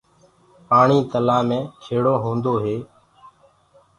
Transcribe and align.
پآڻي 0.67 0.99
تلآه 1.11 1.41
مي 1.47 1.59
کيڙو 1.81 2.13
هوندو 2.23 2.53
هي۔ 2.63 2.77